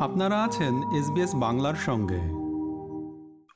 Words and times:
আপনারা 0.00 0.44
আছেন 0.44 0.74
এসবিএস 0.98 1.34
বাংলার 1.34 1.74
সঙ্গে। 1.74 2.20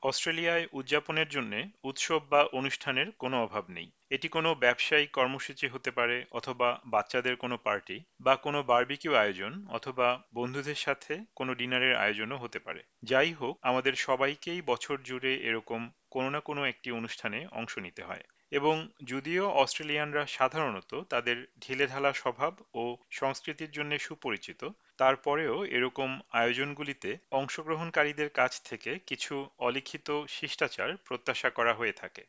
অস্ট্রেলিয়ায় 0.01 0.67
উদযাপনের 0.73 1.29
জন্য 1.29 1.63
উৎসব 1.83 2.21
বা 2.29 2.43
অনুষ্ঠানের 2.43 3.11
কোনো 3.11 3.43
অভাব 3.43 3.63
নেই। 3.69 3.91
এটি 4.09 4.27
কোনো 4.27 4.55
ব্যবসায়িক 4.55 5.11
কর্মসূচি 5.11 5.67
হতে 5.67 5.91
পারে 5.91 6.25
অথবা 6.31 6.79
বাচ্চাদের 6.85 7.35
কোনো 7.35 7.57
পার্টি 7.57 7.99
বা 8.21 8.35
কোনো 8.35 8.63
বার্বিকিউ 8.63 9.15
আয়োজন 9.15 9.67
অথবা 9.67 10.23
বন্ধুদের 10.33 10.75
সাথে 10.75 11.23
কোনো 11.35 11.55
ডিনারের 11.55 11.95
আয়োজনও 11.95 12.37
হতে 12.37 12.59
পারে। 12.59 12.83
যাই 13.03 13.33
হোক, 13.33 13.57
আমাদের 13.61 13.93
সবাইকেই 13.93 14.61
বছর 14.61 14.97
জুড়ে 15.03 15.35
এরকম 15.35 15.91
কোনো 16.11 16.29
না 16.29 16.39
কোনো 16.39 16.65
একটি 16.65 16.91
অনুষ্ঠানে 16.91 17.47
অংশ 17.51 17.77
নিতে 17.77 18.03
হয়। 18.03 18.23
এবং 18.51 18.89
যদিও 19.03 19.49
অস্ট্রেলিয়ানরা 19.49 20.25
সাধারণত 20.25 21.01
তাদের 21.09 21.47
ঢিলেঢালা 21.59 22.13
স্বভাব 22.13 22.53
ও 22.73 22.97
সংস্কৃতির 23.11 23.71
জন্য 23.71 23.99
সুপরিচিত 23.99 24.69
তারপরেও 25.03 25.65
এরকম 25.65 26.19
আয়োজনগুলিতে 26.31 27.17
অংশগ্রহণকারীদের 27.31 28.29
কাছ 28.29 28.61
থেকে 28.61 28.99
কিছু 29.07 29.49
অলিখিত 29.59 30.25
শিষ্টাচার 30.27 30.97
প্রত্যাশা 30.97 31.49
করা 31.49 31.73
হয়ে 31.73 31.91
থাকে। 31.91 32.23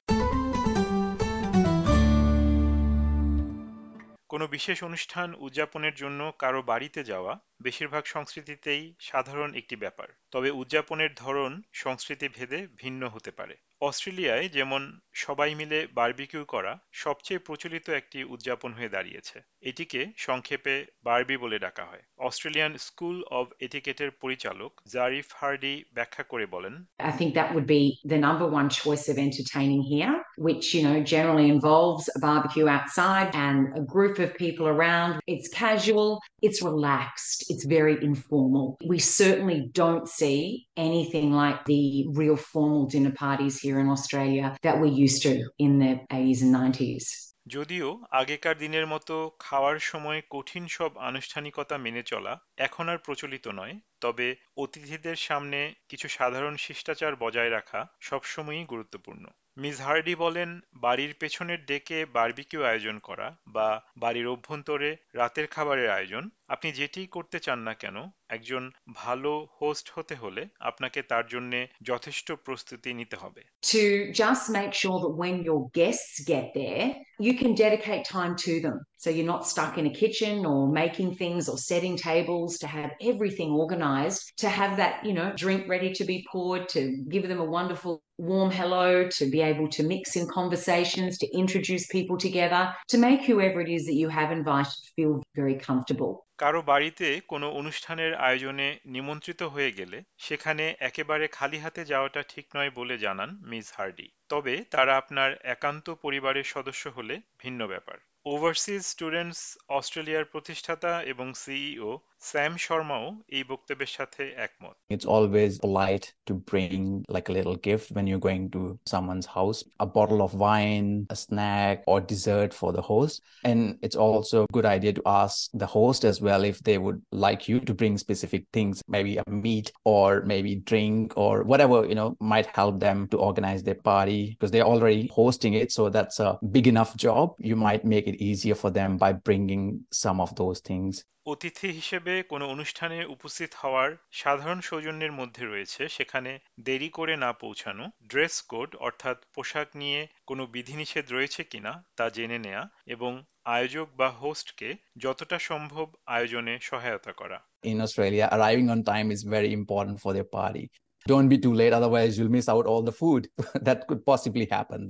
কোনো 4.28 4.46
বিশেষ 4.46 4.84
অনুষ্ঠান 4.84 5.34
উদযাপনের 5.38 5.94
জন্য 5.94 6.32
কারও 6.38 6.62
বাড়িতে 6.62 7.04
যাওয়া 7.04 7.38
বেশিরভাগ 7.62 8.04
সংস্কৃতিতেই 8.04 8.94
সাধারণ 9.00 9.54
একটি 9.54 9.76
ব্যাপার। 9.76 10.08
তবে 10.30 10.50
উদযাপনের 10.50 11.10
ধরন 11.16 11.62
সংস্কৃতি 11.72 12.28
ভেদে 12.28 12.66
ভিন্ন 12.76 13.08
হতে 13.08 13.30
পারে। 13.30 13.56
অস্ট্রেলিয়ায় 13.80 14.46
যেমন 14.56 14.82
সবাই 15.24 15.50
মিলে 15.60 15.78
বার্বিকিউ 15.98 16.42
করা 16.54 16.72
সবচেয়ে 17.04 17.44
প্রচলিত 17.46 17.86
একটি 18.00 18.18
উদযাপন 18.34 18.70
হয়ে 18.78 18.94
দাঁড়িয়েছে 18.94 19.36
এটিকে 19.70 20.00
সংক্ষেপে 20.26 20.74
বার্বি 21.06 21.36
বলে 21.44 21.58
ডাকা 21.64 21.84
হয় 21.90 22.04
অস্ট্রেলিয়ান 22.28 22.72
স্কুল 22.88 23.16
অব 23.38 23.46
এটিকেটের 23.66 24.10
পরিচালক 24.22 24.72
জারিফ 24.94 25.26
হার্ডি 25.40 25.74
ব্যাখ্যা 25.96 26.24
করে 26.32 26.46
বলেন 26.54 26.74
I 27.10 27.12
think 27.18 27.30
that 27.38 27.48
would 27.54 27.68
be 27.78 27.82
the 28.12 28.20
number 28.26 28.46
one 28.60 28.68
choice 28.82 29.04
of 29.12 29.16
entertaining 29.28 29.82
here, 29.94 30.14
which, 30.46 30.64
you 30.74 30.82
know, 30.86 30.98
generally 31.14 31.48
involves 31.56 32.04
a 32.16 32.18
barbecue 32.28 32.66
outside 32.76 33.28
and 33.46 33.58
a 33.80 33.82
group 33.94 34.14
of 34.24 34.28
people 34.44 34.66
around. 34.74 35.10
It's 35.34 35.48
casual, 35.64 36.10
it's 36.46 36.60
relaxed, 36.70 37.38
it's 37.50 37.64
very 37.78 37.96
informal. 38.10 38.66
We 38.92 38.98
certainly 39.20 39.60
don't 39.82 40.06
see 40.20 40.40
anything 40.88 41.28
like 41.42 41.58
the 41.72 41.84
real 42.20 42.38
formal 42.52 42.84
dinner 42.92 43.14
parties 43.26 43.56
here 43.64 43.78
in 43.82 43.88
Australia 43.96 44.46
that 44.64 44.76
we're 44.80 44.98
used 45.04 45.20
to 45.26 45.34
in 45.64 45.72
the 45.82 45.92
80s 46.18 46.40
and 46.44 46.52
90s. 46.60 47.06
যদিও 47.46 47.88
আগেকার 48.10 48.56
দিনের 48.58 48.86
মতো 48.86 49.14
খাওয়ার 49.38 49.78
সময় 49.90 50.20
কঠিন 50.30 50.64
সব 50.66 50.90
আনুষ্ঠানিকতা 50.98 51.76
মেনে 51.78 52.02
চলা 52.02 52.32
এখন 52.56 52.84
আর 52.88 52.98
প্রচলিত 52.98 53.46
নয়, 53.48 53.74
তবে 54.00 54.26
অতিথিদের 54.56 55.18
সামনে 55.26 55.58
কিছু 55.88 56.06
সাধারণ 56.08 56.54
শিষ্টাচার 56.56 57.12
বজায় 57.16 57.50
রাখা 57.50 57.80
সবসময়ই 58.00 58.64
গুরুত্বপূর্ণ 58.64 59.24
মিস 59.56 59.76
হার্ডি 59.80 60.14
বলেন, 60.14 60.50
বাড়ির 60.74 61.12
পেছনের 61.20 61.60
ডেকে 61.64 61.98
বার্বিকিউ 62.16 62.60
আয়োজন 62.64 62.96
করা 62.98 63.28
বা 63.46 63.68
বাড়ির 63.96 64.26
অভ্যন্তরে 64.26 64.90
রাতের 65.14 65.46
খাবারের 65.46 65.88
আয়োজন 65.90 66.24
আপনি 66.53 66.69
যেটিই 66.79 67.07
করতে 67.15 67.37
চান 67.45 67.59
না 67.67 67.73
কেন 67.81 67.97
একজন 68.35 68.63
ভালো 69.03 69.31
হোস্ট 69.59 69.87
হতে 69.95 70.15
হলে 70.23 70.43
আপনাকে 70.69 70.99
তার 71.11 71.25
জন্য 71.33 71.53
যথেষ্ট 71.89 72.27
প্রস্তুতি 72.45 72.89
নিতে 72.99 73.15
হবে 73.23 73.41
To 73.73 73.83
just 74.23 74.43
make 74.59 74.73
sure 74.81 74.97
that 75.03 75.15
when 75.21 75.35
your 75.49 75.61
guests 75.79 76.15
get 76.33 76.45
there, 76.61 76.85
you 77.27 77.33
can 77.41 77.51
dedicate 77.65 78.03
time 78.17 78.33
to 78.45 78.53
them. 78.65 78.77
So 79.03 79.07
you're 79.15 79.33
not 79.35 79.47
stuck 79.53 79.73
in 79.79 79.85
a 79.91 79.93
kitchen 80.03 80.35
or 80.51 80.59
making 80.83 81.09
things 81.21 81.43
or 81.51 81.57
setting 81.71 81.95
tables 82.09 82.51
to 82.61 82.67
have 82.77 82.91
everything 83.01 83.49
organized, 83.51 84.21
to 84.43 84.49
have 84.59 84.73
that, 84.77 84.93
you 85.07 85.13
know, 85.13 85.29
drink 85.43 85.61
ready 85.67 85.91
to 85.99 86.03
be 86.11 86.25
poured, 86.31 86.63
to 86.75 86.81
give 87.13 87.27
them 87.27 87.39
a 87.39 87.51
wonderful 87.57 87.93
warm 88.17 88.51
hello, 88.51 89.07
to 89.07 89.29
be 89.29 89.41
able 89.41 89.69
to 89.69 89.83
mix 89.83 90.15
in 90.17 90.27
conversations, 90.27 91.17
to 91.17 91.27
introduce 91.33 91.87
people 91.87 92.17
together, 92.17 92.73
to 92.89 92.97
make 92.97 93.21
whoever 93.23 93.61
it 93.61 93.69
is 93.69 93.85
that 93.85 93.93
you 93.93 94.09
have 94.09 94.31
invited 94.31 94.73
feel 94.95 95.23
very 95.35 95.55
comfortable. 95.55 96.25
কারও 96.38 96.62
বাড়িতে 96.62 97.06
কোনো 97.28 97.46
অনুষ্ঠানের 97.50 98.14
আয়োজনে 98.14 98.68
নিমন্ত্রিত 98.86 99.40
হয়ে 99.42 99.70
গেলে 99.72 99.98
সেখানে 100.18 100.64
একেবারে 100.80 101.24
খালি 101.28 101.58
হাতে 101.58 101.82
যাওয়াটা 101.84 102.20
ঠিক 102.22 102.46
নয় 102.56 102.70
বলে 102.70 102.94
জানান 102.98 103.30
মিস 103.42 103.66
হার্ডি। 103.76 104.08
তবে 104.28 104.54
তারা 104.70 104.92
আপনার 104.96 105.30
একান্ত 105.44 105.86
পরিবারের 106.02 106.44
সদস্য 106.44 106.84
হলে 106.88 107.14
ভিন্ন 107.38 107.60
ব্যাপার। 107.66 107.98
ওভারসিজ 108.26 108.82
স্টুডেন্টস 108.86 109.40
অস্ট্রেলিয়ার 109.68 110.24
প্রতিষ্ঠাতা 110.24 110.92
এবং 111.02 111.26
সিইও 111.34 111.90
স্যাম 112.27 112.53
শর্মাও 112.65 113.05
এই 113.37 113.43
বক্তব্যের 113.51 113.91
সাথে 113.97 114.23
একমত 114.45 114.75
It's 114.95 115.07
always 115.15 115.51
polite 115.65 116.05
to 116.27 116.33
bring 116.51 116.81
like 117.15 117.27
a 117.31 117.35
little 117.39 117.57
gift 117.69 117.87
when 117.95 118.05
you're 118.09 118.25
going 118.29 118.45
to 118.55 118.61
someone's 118.93 119.27
house, 119.37 119.59
a 119.85 119.87
bottle 119.97 120.21
of 120.27 120.31
wine, 120.47 120.89
a 121.15 121.17
snack, 121.25 121.75
or 121.91 121.97
dessert 122.13 122.51
for 122.59 122.69
the 122.77 122.83
host. 122.91 123.15
And 123.49 123.61
it's 123.85 123.99
also 124.07 124.37
a 124.43 124.51
good 124.55 124.67
idea 124.77 124.93
to 124.95 125.03
ask 125.23 125.35
the 125.63 125.69
host 125.77 126.01
as 126.11 126.17
well 126.27 126.41
if 126.53 126.57
they 126.67 126.77
would 126.85 126.99
like 127.27 127.41
you 127.49 127.57
to 127.67 127.73
bring 127.81 127.93
specific 128.07 128.43
things, 128.55 128.75
maybe 128.95 129.13
a 129.17 129.25
meat 129.45 129.67
or 129.95 130.07
maybe 130.33 130.51
drink 130.71 131.03
or 131.23 131.33
whatever, 131.51 131.77
you 131.91 131.97
know, 131.99 132.09
might 132.33 132.47
help 132.59 132.75
them 132.87 132.97
to 133.11 133.17
organize 133.29 133.61
their 133.63 133.81
party 133.93 134.21
because 134.31 134.51
they're 134.51 134.71
already 134.73 135.03
hosting 135.19 135.53
it. 135.61 135.67
So 135.77 135.81
that's 135.97 136.17
a 136.27 136.29
big 136.55 136.65
enough 136.73 136.91
job. 137.05 137.25
You 137.51 137.55
might 137.67 137.83
make 137.93 138.05
it 138.11 138.17
easier 138.29 138.57
for 138.63 138.71
them 138.77 138.91
by 139.05 139.11
bringing 139.27 139.63
some 140.03 140.19
of 140.25 140.29
those 140.41 140.59
things. 140.69 140.95
অতিথি 141.26 141.68
হিসেবে 141.70 142.14
কোনো 142.22 142.44
অনুষ্ঠানে 142.48 142.98
উপস্থিত 143.06 143.50
হওয়ার 143.54 143.90
সাধারণ 144.12 144.60
সৌজন্যের 144.60 145.12
মধ্যে 145.12 145.42
রয়েছে 145.44 145.82
সেখানে 145.88 146.32
দেরি 146.60 146.88
করে 146.88 147.14
না 147.16 147.30
পৌঁছানো, 147.42 147.84
ড্রেস 148.06 148.36
কোড 148.42 148.70
অর্থাৎ 148.76 149.16
পোশাক 149.34 149.68
নিয়ে 149.76 150.00
কোনো 150.26 150.42
বিধিনিষেধ 150.46 151.06
রয়েছে 151.12 151.40
কিনা 151.44 151.72
তা 151.96 152.06
জেনে 152.10 152.38
নেয়া 152.38 152.62
এবং 152.86 153.12
আয়োজক 153.46 153.88
বা 153.96 154.08
হোস্টকে 154.20 154.68
যতটা 154.96 155.38
সম্ভব 155.48 155.86
আয়োজনে 156.06 156.54
সহায়তা 156.60 157.12
করা। 157.12 157.38
In 157.64 157.78
Australia 157.86 158.26
arriving 158.28 158.66
on 158.70 158.80
time 158.82 159.04
is 159.14 159.20
very 159.34 159.50
important 159.58 159.98
for 160.02 160.12
the 160.18 160.26
party 160.36 160.64
don't 161.06 161.26
be 161.32 161.38
too 161.44 161.50
late 161.60 161.72
otherwise 161.78 162.10
you'll 162.18 162.32
miss 162.36 162.46
out 162.54 162.66
all 162.72 162.82
the 162.88 162.94
food 163.00 163.22
that 163.66 163.80
could 163.88 164.00
possibly 164.10 164.46
happen 164.54 164.82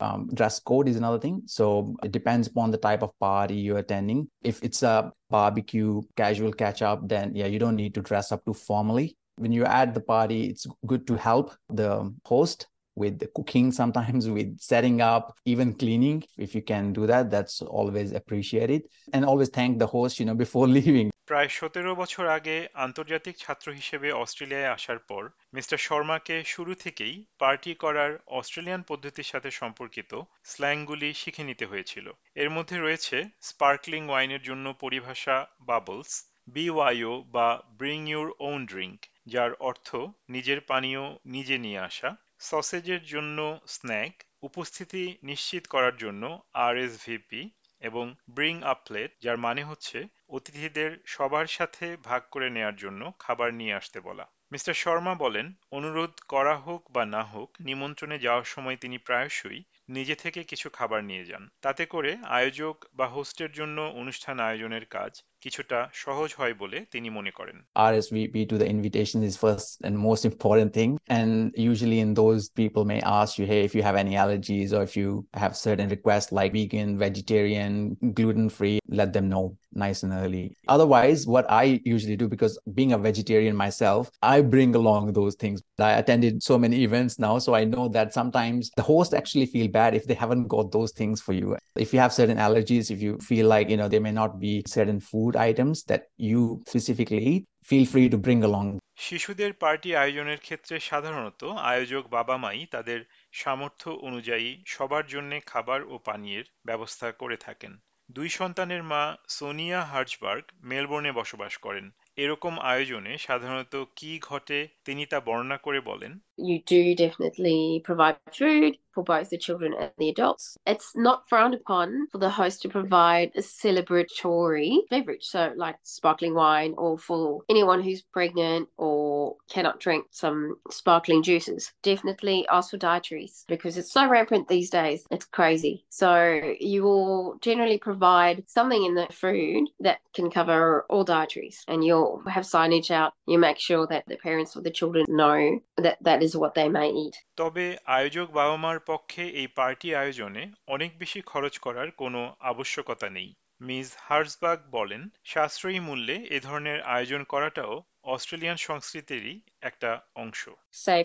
Um, 0.00 0.28
dress 0.32 0.58
code 0.60 0.88
is 0.88 0.96
another 0.96 1.18
thing. 1.18 1.42
So 1.46 1.94
it 2.02 2.12
depends 2.12 2.48
upon 2.48 2.70
the 2.70 2.78
type 2.78 3.02
of 3.02 3.18
party 3.18 3.54
you're 3.54 3.78
attending. 3.78 4.28
If 4.42 4.62
it's 4.62 4.82
a 4.82 5.12
barbecue, 5.28 6.02
casual 6.16 6.52
catch 6.52 6.82
up, 6.82 7.06
then 7.06 7.32
yeah, 7.34 7.46
you 7.46 7.58
don't 7.58 7.76
need 7.76 7.94
to 7.94 8.00
dress 8.00 8.32
up 8.32 8.44
too 8.44 8.54
formally. 8.54 9.16
When 9.36 9.52
you're 9.52 9.68
at 9.68 9.94
the 9.94 10.00
party, 10.00 10.48
it's 10.48 10.66
good 10.86 11.06
to 11.06 11.16
help 11.16 11.52
the 11.68 12.12
host 12.24 12.66
with 13.00 13.14
the 13.18 13.28
cooking, 13.28 13.66
sometimes 13.80 14.22
with 14.28 14.50
setting 14.62 15.00
up, 15.04 15.24
even 15.46 15.68
cleaning. 15.74 16.18
If 16.38 16.50
you 16.56 16.62
can 16.62 16.92
do 16.92 17.06
that, 17.06 17.30
that's 17.30 17.56
always 17.62 18.12
appreciated. 18.12 18.80
And 19.12 19.24
always 19.24 19.50
thank 19.50 19.78
the 19.78 19.86
host, 19.88 20.20
you 20.20 20.26
know, 20.26 20.34
before 20.36 20.68
leaving. 20.78 21.08
প্রায় 21.26 21.50
সতেরো 21.58 21.92
বছর 21.94 22.24
আগে 22.28 22.56
আন্তর্জাতিক 22.76 23.34
ছাত্র 23.38 23.66
হিসেবে 23.72 24.08
অস্ট্রেলিয়ায় 24.12 24.72
আসার 24.76 25.00
পর 25.10 25.22
মিস্টার 25.54 25.78
শর্মাকে 25.78 26.36
শুরু 26.44 26.72
থেকেই 26.74 27.14
পার্টি 27.38 27.72
করার 27.74 28.12
অস্ট্রেলিয়ান 28.30 28.82
পদ্ধতির 28.82 29.30
সাথে 29.32 29.50
সম্পর্কিত 29.50 30.12
স্ল্যাংগুলি 30.44 31.10
শিখে 31.12 31.44
নিতে 31.44 31.64
হয়েছিল 31.66 32.06
এর 32.34 32.50
মধ্যে 32.50 32.76
রয়েছে 32.78 33.16
স্পার্কলিং 33.40 34.02
ওয়াইনের 34.08 34.42
জন্য 34.42 34.66
পরিভাষা 34.80 35.36
বাবলস 35.60 36.12
বিওয়াইও 36.48 37.14
বা 37.32 37.48
ব্রিং 37.78 38.00
ইউর 38.08 38.28
ওন 38.40 38.60
ড্রিঙ্ক 38.66 39.00
যার 39.26 39.52
অর্থ 39.60 39.88
নিজের 40.28 40.60
পানীয় 40.60 41.02
নিজে 41.26 41.56
নিয়ে 41.58 41.80
আসা 41.80 42.10
সসেজের 42.40 43.02
জন্য 43.02 43.60
স্ন্যাক, 43.66 44.24
উপস্থিতি 44.42 45.16
নিশ্চিত 45.22 45.66
করার 45.66 45.96
জন্য 45.96 46.40
আরএসভিপি 46.54 47.50
এবং 47.80 48.14
ব্রিং 48.30 48.62
আপলেট 48.62 48.86
প্লেট, 48.86 49.22
যার 49.22 49.38
মানে 49.38 49.64
হচ্ছে 49.64 50.06
অতিথিদের 50.28 50.96
সবার 51.06 51.46
সাথে 51.46 51.96
ভাগ 51.96 52.22
করে 52.30 52.50
নেয়ার 52.50 52.76
জন্য 52.76 53.12
খাবার 53.18 53.54
নিয়ে 53.54 53.74
আসতে 53.74 54.00
বলা। 54.00 54.26
মিস্টার 54.52 54.74
শর্মা 54.74 55.14
বলেন, 55.14 55.52
অনুরোধ 55.70 56.20
করা 56.28 56.56
হোক 56.56 56.90
বা 56.90 57.04
না 57.04 57.22
হোক, 57.22 57.56
নিমন্ত্রণে 57.60 58.18
যাওয়ার 58.18 58.44
সময় 58.44 58.76
তিনি 58.76 58.98
প্রায়শই 58.98 59.62
নিজে 59.89 60.15
থেকে 60.15 60.41
কিছু 60.43 60.67
খাবার 60.69 61.01
নিয়ে 61.03 61.25
যান 61.25 61.43
তাতে 61.61 61.83
করে 61.85 62.11
আয়োজক 62.37 62.75
বা 62.93 63.05
হোস্টের 63.07 63.51
জন্য 63.51 63.77
অনুষ্ঠান 64.01 64.37
আয়োজনের 64.39 64.85
কাজ 64.85 65.11
কিছুটা 65.43 65.79
সহজ 65.93 66.29
হয় 66.37 66.55
বলে 66.61 66.77
তিনি 66.93 67.09
মনে 67.09 67.31
করেন 67.31 67.57
RSVP 67.91 68.35
to 68.51 68.55
the 68.61 68.67
invitation 68.75 69.19
is 69.29 69.35
first 69.45 69.69
and 69.85 69.93
most 70.09 70.23
important 70.31 70.69
thing. 70.77 70.91
And 71.17 71.31
usually 71.71 71.99
in 72.05 72.11
those 72.21 72.43
people 72.61 72.83
may 72.93 73.01
ask 73.19 73.31
you, 73.39 73.45
hey, 73.51 73.61
if 73.67 73.71
you 73.75 73.83
have 73.89 73.97
any 74.03 74.13
allergies 74.23 74.69
or 74.75 74.81
if 74.87 74.93
you 74.99 75.09
have 75.41 75.53
certain 75.67 75.87
requests 75.95 76.29
like 76.39 76.51
vegan, 76.59 76.89
vegetarian, 77.07 77.71
gluten 78.17 78.47
free, 78.57 78.77
let 78.99 79.09
them 79.15 79.27
know. 79.33 79.45
nice 79.75 80.03
and 80.03 80.13
early. 80.13 80.57
Otherwise, 80.67 81.27
what 81.27 81.45
I 81.51 81.81
usually 81.83 82.15
do, 82.15 82.27
because 82.27 82.57
being 82.73 82.93
a 82.93 82.97
vegetarian 82.97 83.55
myself, 83.55 84.09
I 84.21 84.41
bring 84.41 84.73
along 84.75 85.13
those 85.13 85.35
things. 85.35 85.61
I 85.77 85.91
attended 85.93 86.41
so 86.41 86.57
many 86.57 86.83
events 86.83 87.19
now, 87.19 87.37
so 87.39 87.53
I 87.53 87.65
know 87.65 87.89
that 87.89 88.13
sometimes 88.13 88.71
the 88.75 88.81
host 88.81 89.13
actually 89.13 89.45
feel 89.45 89.67
bad 89.67 89.78
bad 89.79 89.79
if 89.94 90.04
they 90.04 90.14
haven't 90.14 90.46
got 90.48 90.66
those 90.72 90.90
things 90.92 91.18
for 91.20 91.32
you. 91.32 91.48
If 91.76 91.88
you 91.92 92.00
have 92.00 92.12
certain 92.12 92.38
allergies, 92.38 92.90
if 92.90 92.98
you 93.00 93.12
feel 93.20 93.46
like, 93.46 93.66
you 93.70 93.76
know, 93.76 93.88
there 93.88 94.00
may 94.00 94.12
not 94.12 94.32
be 94.38 94.52
certain 94.66 95.00
food 95.00 95.32
items 95.50 95.76
that 95.84 96.02
you 96.18 96.40
specifically 96.66 97.22
eat, 97.32 97.42
feel 97.64 97.86
free 97.86 98.08
to 98.08 98.18
bring 98.18 98.42
along 98.44 98.68
শিশুদের 98.96 99.52
party 99.52 99.90
আয়োজনের 99.96 100.40
ক্ষেত্রে 100.40 100.76
সাধারণত 100.80 101.42
আয়োজক 101.72 102.04
বাবা 102.08 102.36
মাই 102.36 102.60
তাদের 102.70 103.00
সামর্থ্য 103.32 103.90
অনুযায়ী 104.08 104.48
সবার 104.66 105.04
জন্য 105.06 105.32
খাবার 105.46 105.80
ও 105.92 105.94
পানীয়ের 106.04 106.46
ব্যবস্থা 106.66 107.06
করে 107.12 107.36
থাকেন 107.36 107.72
দুই 108.10 108.28
সন্তানের 108.28 108.82
মা 108.82 109.02
সোনিয়া 109.28 109.80
হার্জবার্গ 109.84 110.44
মেলবোর্নে 110.62 111.12
বসবাস 111.12 111.54
করেন 111.56 111.86
এরকম 112.16 112.54
আয়োজনে 112.72 113.12
সাধারণত 113.18 113.74
কি 113.96 114.12
ঘটে 114.22 114.58
তিনি 114.84 115.02
তা 115.06 115.18
বর্ণনা 115.20 115.58
করে 115.66 115.80
বলেন 115.80 116.12
You 116.48 116.56
do 116.72 116.80
definitely 117.04 117.60
provide 117.88 118.16
food 118.38 118.74
for 118.95 119.03
both 119.03 119.29
the 119.29 119.37
children 119.37 119.73
and 119.77 119.91
the 119.97 120.09
adults. 120.09 120.57
It's 120.65 120.95
not 120.95 121.27
frowned 121.27 121.53
upon 121.53 122.07
for 122.11 122.17
the 122.17 122.29
host 122.29 122.61
to 122.61 122.69
provide 122.69 123.31
a 123.35 123.41
celebratory 123.41 124.77
beverage, 124.89 125.25
so 125.25 125.51
like 125.55 125.75
sparkling 125.83 126.33
wine, 126.33 126.73
or 126.77 126.97
for 126.97 127.41
anyone 127.49 127.81
who's 127.83 128.01
pregnant 128.01 128.69
or 128.77 129.35
cannot 129.49 129.79
drink 129.79 130.05
some 130.11 130.55
sparkling 130.71 131.21
juices. 131.23 131.73
Definitely 131.83 132.47
ask 132.49 132.71
for 132.71 132.77
dietaries 132.77 133.43
because 133.47 133.77
it's 133.77 133.91
so 133.91 134.07
rampant 134.07 134.47
these 134.47 134.69
days. 134.69 135.05
It's 135.11 135.25
crazy. 135.25 135.85
So 135.89 136.11
you 136.59 136.83
will 136.83 137.37
generally 137.41 137.77
provide 137.77 138.43
something 138.47 138.83
in 138.85 138.95
the 138.95 139.07
food 139.11 139.67
that 139.81 139.99
can 140.13 140.29
cover 140.31 140.85
all 140.89 141.03
dietaries, 141.03 141.63
and 141.67 141.83
you'll 141.83 142.23
have 142.27 142.45
signage 142.45 142.91
out. 142.91 143.13
You 143.27 143.37
make 143.39 143.59
sure 143.59 143.85
that 143.87 144.05
the 144.07 144.17
parents 144.17 144.55
of 144.55 144.63
the 144.63 144.71
children 144.71 145.05
know 145.09 145.59
that 145.77 145.97
that 146.01 146.23
is 146.23 146.37
what 146.37 146.53
they 146.53 146.69
may 146.69 146.89
eat. 147.03 147.15
তবে 147.41 147.65
আয়োজক 147.97 148.27
বাবা 148.39 148.55
মার 148.65 148.77
পক্ষে 148.86 149.28
এই 149.28 149.46
party 149.46 149.94
আয়োজনে 149.94 150.50
অনেক 150.66 150.98
বেশি 150.98 151.20
খরচ 151.20 151.58
করার 151.58 151.90
কোনো 151.90 152.36
আবশ্যকতা 152.40 153.10
নেই। 153.10 153.34
মিস 153.60 153.96
হার্সবার্গ 153.98 154.62
বলেন 154.70 155.08
সাশ্রয়ী 155.24 155.80
মূল্যে 155.80 156.14
এ 156.14 156.40
ধরনের 156.40 156.82
আয়োজন 156.82 157.24
করাটাও 157.24 157.82
অস্ট্রেলিয়ান 158.04 158.56
সংস্কৃতিরই 158.56 159.40
একটা 159.60 160.00
অংশ। 160.14 160.48
Say, 160.74 161.04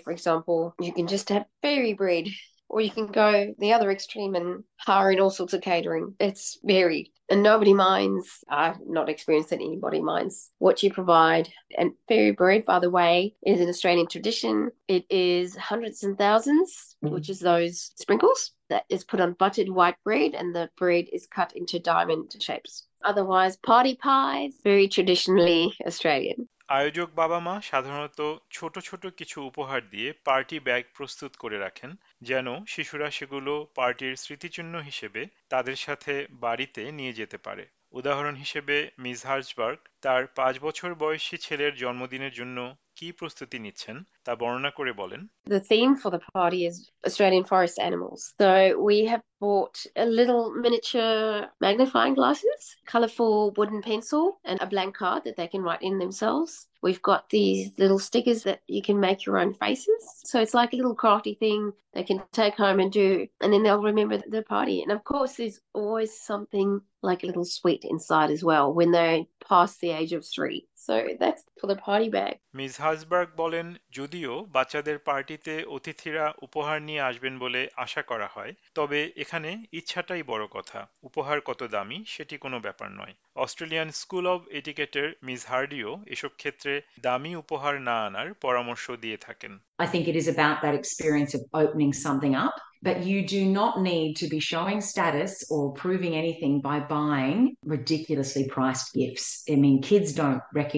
or 2.69 2.81
you 2.81 2.91
can 2.91 3.07
go 3.07 3.53
the 3.59 3.73
other 3.73 3.91
extreme 3.91 4.35
and 4.35 4.63
hire 4.77 5.11
in 5.11 5.19
all 5.19 5.29
sorts 5.29 5.53
of 5.53 5.61
catering. 5.61 6.15
It's 6.19 6.57
varied 6.63 7.09
and 7.29 7.41
nobody 7.41 7.73
minds. 7.73 8.43
I've 8.49 8.77
not 8.85 9.09
experienced 9.09 9.49
that 9.49 9.61
anybody 9.61 10.01
minds 10.01 10.51
what 10.59 10.83
you 10.83 10.91
provide. 10.91 11.49
And 11.77 11.91
fairy 12.07 12.31
bread, 12.31 12.65
by 12.65 12.79
the 12.79 12.89
way, 12.89 13.35
is 13.45 13.61
an 13.61 13.69
Australian 13.69 14.07
tradition. 14.07 14.71
It 14.87 15.05
is 15.09 15.55
hundreds 15.55 16.03
and 16.03 16.17
1000s 16.17 16.95
mm. 17.03 17.11
which 17.11 17.29
is 17.29 17.39
those 17.39 17.91
sprinkles 17.95 18.51
that 18.69 18.85
is 18.89 19.03
put 19.03 19.21
on 19.21 19.33
buttered 19.33 19.69
white 19.69 19.95
bread 20.03 20.33
and 20.33 20.55
the 20.55 20.69
bread 20.77 21.05
is 21.13 21.27
cut 21.27 21.53
into 21.55 21.79
diamond 21.79 22.35
shapes. 22.39 22.85
Otherwise, 23.03 23.57
party 23.57 23.95
pies, 23.95 24.53
very 24.63 24.87
traditionally 24.87 25.71
Australian. 25.85 26.49
আয়োজক 26.69 27.09
বাবা 27.15 27.39
মা 27.39 27.55
সাধারণত 27.61 28.19
ছোট 28.51 28.73
ছোট 28.79 29.03
কিছু 29.17 29.37
উপহার 29.41 29.81
দিয়ে 29.89 30.09
party 30.25 30.57
bag 30.59 30.83
প্রস্তুত 30.93 31.31
করে 31.35 31.57
রাখেন, 31.59 31.91
যেন 32.21 32.47
শিশুরা 32.67 33.07
সেগুলো 33.11 33.53
পার্টির 33.75 34.13
স্মৃতিচিহ্ন 34.15 34.73
হিসেবে 34.79 35.21
তাদের 35.49 35.75
সাথে 35.75 36.13
বাড়িতে 36.39 36.81
নিয়ে 36.91 37.13
যেতে 37.13 37.37
পারে। 37.37 37.63
উদাহরণ 37.93 38.35
হিসেবে 38.35 38.75
মিস 38.99 39.19
হার্জবার্গ, 39.25 39.79
তার 40.01 40.21
পাঁচ 40.35 40.55
বছর 40.59 40.89
বয়সী 40.95 41.35
ছেলের 41.37 41.73
জন্মদিনের 41.75 42.33
জন্য 42.33 42.57
কি 42.98 43.08
প্রস্তুতি 43.20 43.58
নিচ্ছেন 43.64 43.96
তা 44.26 44.32
বর্ণনা 44.40 44.70
করে 44.78 44.92
বলেন 45.02 45.20
The 45.54 45.62
theme 45.70 45.92
for 46.02 46.10
the 46.14 46.22
party 46.36 46.60
is 46.70 46.76
Australian 47.08 47.44
forest 47.52 47.76
animals. 47.88 48.20
So 48.40 48.50
we 48.88 48.96
have 49.12 49.22
bought 49.44 49.76
a 50.04 50.06
little 50.18 50.42
miniature 50.64 51.48
magnifying 51.66 52.14
glasses, 52.20 52.60
colourful 52.92 53.34
wooden 53.58 53.80
pencil, 53.88 54.24
and 54.48 54.58
a 54.60 54.70
blank 54.72 54.92
card 55.02 55.20
that 55.24 55.36
they 55.36 55.48
can 55.52 55.62
write 55.66 55.82
in 55.88 55.96
themselves. 55.98 56.52
We've 56.86 57.02
got 57.10 57.22
these 57.28 57.62
little 57.82 57.98
stickers 58.08 58.40
that 58.44 58.60
you 58.74 58.82
can 58.88 58.98
make 59.06 59.20
your 59.24 59.36
own 59.42 59.52
faces. 59.62 60.02
So 60.30 60.36
it's 60.40 60.54
like 60.60 60.72
a 60.72 60.76
little 60.80 60.94
crafty 61.02 61.34
thing 61.42 61.60
they 61.92 62.04
can 62.04 62.18
take 62.32 62.54
home 62.54 62.78
and 62.80 62.92
do, 62.92 63.26
and 63.40 63.52
then 63.52 63.62
they'll 63.62 63.82
remember 63.82 64.16
the 64.18 64.42
party. 64.42 64.82
And 64.82 64.92
of 64.92 65.04
course, 65.04 65.32
there's 65.36 65.60
always 65.72 66.18
something 66.30 66.80
like 67.02 67.22
a 67.22 67.26
little 67.26 67.44
sweet 67.44 67.84
inside 67.84 68.30
as 68.30 68.44
well 68.44 68.72
when 68.72 68.90
they 68.92 69.28
pass 69.46 69.76
the 69.78 69.90
age 69.90 70.12
of 70.12 70.24
three. 70.24 70.66
So 70.85 70.95
that's 71.19 71.43
for 71.59 71.67
the 71.67 71.77
party 71.77 72.09
bag. 72.09 72.33
Miss 72.59 72.73
হাজবার্গ 72.85 73.29
বলেন 73.43 73.67
যদিও 73.97 74.33
বাচ্চাদের 74.55 74.97
পার্টিতে 75.07 75.53
অতিথিরা 75.75 76.25
উপহার 76.47 76.77
নিয়ে 76.87 77.05
আসবেন 77.09 77.33
বলে 77.43 77.61
আশা 77.85 78.01
করা 78.01 78.27
হয় 78.35 78.51
তবে 78.75 78.99
এখানে 79.23 79.49
ইচ্ছাটাই 79.79 80.23
বড় 80.31 80.45
কথা 80.55 80.79
উপহার 81.03 81.37
কত 81.49 81.61
দামি 81.75 81.99
সেটি 82.13 82.35
কোনো 82.37 82.57
ব্যাপার 82.59 82.89
নয় 82.99 83.13
অস্ট্রেলিয়ান 83.35 83.89
স্কুল 84.01 84.25
অব 84.33 84.41
এটিকেটের 84.59 85.09
মিস 85.27 85.41
হার্ডিও 85.51 85.89
এসব 86.15 86.31
ক্ষেত্রে 86.41 86.73
দামি 87.01 87.31
উপহার 87.43 87.75
না 87.87 87.95
আনার 88.07 88.29
পরামর্শ 88.45 88.85
দিয়ে 89.03 89.17
থাকেন 89.17 89.53
I 89.85 89.87
think 89.87 90.07
it 90.07 90.15
is 90.15 90.27
about 90.27 90.57
that 90.61 90.75
experience 90.75 91.31
of 91.37 91.41
opening 91.53 91.91
something 92.05 92.33
up, 92.35 92.55
but 92.81 92.97
you 93.03 93.19
do 93.27 93.41
not 93.59 93.73
need 93.81 94.09
to 94.21 94.27
be 94.27 94.39
showing 94.39 94.79
status 94.81 95.33
or 95.49 95.61
proving 95.73 96.13
anything 96.15 96.53
by 96.61 96.77
buying 96.79 97.37
ridiculously 97.65 98.45
priced 98.47 98.87
gifts. 98.93 99.25
I 99.49 99.55
mean, 99.55 99.77
kids 99.81 100.09
don't 100.13 100.41
recognize 100.53 100.74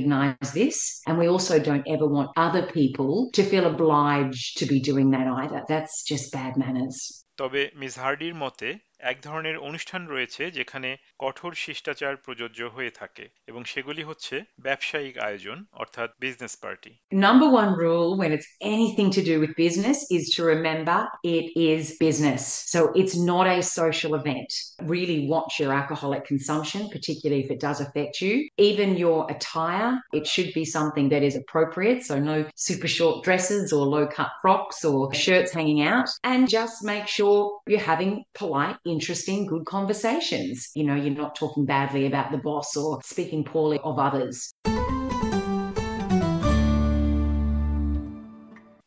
this, 0.53 1.01
and 1.07 1.17
we 1.17 1.27
also 1.27 1.59
don't 1.59 1.87
ever 1.87 2.07
want 2.07 2.31
other 2.37 2.67
people 2.67 3.29
to 3.33 3.43
feel 3.43 3.65
obliged 3.65 4.57
to 4.59 4.65
be 4.65 4.79
doing 4.79 5.11
that 5.11 5.27
either. 5.27 5.63
That's 5.67 6.03
just 6.03 6.31
bad 6.31 6.57
manners. 6.57 7.23
তবে 7.40 7.60
Miss 7.80 7.94
হার্ডির 8.02 8.34
মতে 8.44 8.68
এক 9.10 9.16
ধরনের 9.22 9.56
অনুষ্ঠান 9.68 10.02
রয়েছে 10.06 10.42
যেখানে 10.50 10.90
কঠোর 11.18 11.52
শিষ্টাচার 11.64 12.14
প্রযোজ্য 12.24 12.60
হয়ে 12.76 12.92
থাকে 13.00 13.24
এবং 13.50 13.62
সেগুলি 13.64 14.02
হচ্ছে 14.02 14.34
ব্যবসায়িক 14.66 15.16
আয়োজন 15.26 15.58
অর্থাৎ 15.82 16.08
business 16.24 16.54
party 16.62 16.92
Number 17.28 17.48
one 17.60 17.72
rule 17.84 18.10
when 18.20 18.30
it's 18.36 18.50
anything 18.74 19.08
to 19.16 19.22
do 19.30 19.34
with 19.42 19.52
business 19.66 19.98
is 20.16 20.24
to 20.34 20.40
remember 20.54 20.98
it 21.38 21.46
is 21.72 21.82
business. 22.06 22.42
So 22.72 22.80
it's 23.00 23.16
not 23.32 23.46
a 23.56 23.58
social 23.80 24.12
event. 24.20 24.50
Really 24.94 25.18
watch 25.34 25.52
your 25.60 25.72
alcoholic 25.80 26.22
consumption, 26.32 26.80
particularly 26.96 27.42
if 27.44 27.50
it 27.54 27.60
does 27.68 27.78
affect 27.86 28.14
you. 28.24 28.34
Even 28.70 28.88
your 29.04 29.18
attire, 29.34 29.90
it 30.18 30.24
should 30.32 30.50
be 30.60 30.64
something 30.76 31.06
that 31.12 31.22
is 31.28 31.34
appropriate. 31.42 32.00
So 32.08 32.14
no 32.30 32.36
super 32.68 32.90
short 32.96 33.16
dresses 33.26 33.66
or 33.76 33.82
low 33.96 34.04
cut 34.18 34.30
frocks 34.42 34.78
or 34.90 34.98
shirts 35.24 35.50
hanging 35.58 35.80
out. 35.94 36.08
And 36.32 36.40
just 36.58 36.76
make 36.92 37.06
sure 37.16 37.25
you're 37.67 37.87
having 37.87 38.11
polite, 38.33 38.77
interesting, 38.85 39.39
good 39.45 39.65
conversations. 39.67 40.55
You 40.75 40.85
know, 40.87 40.95
you're 40.95 41.21
not 41.23 41.33
talking 41.35 41.65
badly 41.65 42.03
about 42.05 42.27
the 42.31 42.39
boss 42.39 42.69
or 42.77 42.91
speaking 43.03 43.41
poorly 43.43 43.79
of 43.79 43.95
others. 43.99 44.37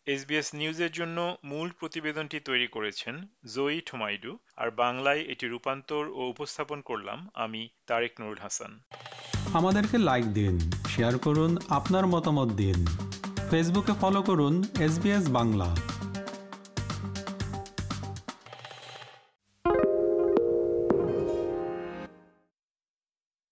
SBS 0.07 0.49
নিউজের 0.55 0.93
জন্য 0.93 1.19
মূল 1.45 1.69
প্রতিবেদনটি 1.81 2.39
তৈরি 2.41 2.69
করেছেন 2.69 3.15
জয়ী 3.55 3.79
ঠুমাইডু 3.87 4.33
আর 4.57 4.69
বাংলায় 4.77 5.23
এটি 5.33 5.47
রূপান্তর 5.47 6.03
ও 6.11 6.21
উপস্থাপন 6.29 6.79
করলাম 6.81 7.19
আমি 7.35 7.63
তারেক 7.87 8.13
নুরুল 8.21 8.41
হাসান 8.43 8.73
আমাদেরকে 9.55 9.97
লাইক 10.09 10.27
দিন 10.39 10.55
শেয়ার 10.89 11.15
করুন 11.19 11.51
আপনার 11.69 12.05
মতামত 12.07 12.51
দিন 12.53 12.79
ফেসবুকে 13.51 13.95
ফলো 14.01 14.21
করুন 14.23 14.55
এসবিএস 14.81 15.25
বাংলা 15.29 15.69